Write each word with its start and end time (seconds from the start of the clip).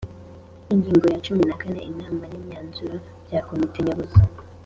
Ingingo 0.73 1.05
ya 1.13 1.21
cumi 1.25 1.43
na 1.45 1.55
kane: 1.61 1.79
Inama 1.91 2.23
n’Imyanzuro 2.27 2.95
bya 3.25 3.39
Komite 3.47 3.77
Nyobozi. 3.83 4.17